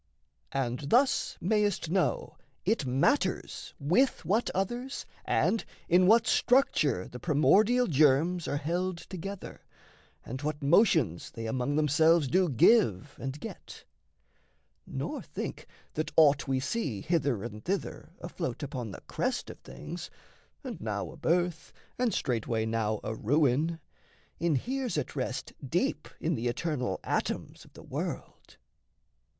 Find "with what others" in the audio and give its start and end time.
3.79-5.05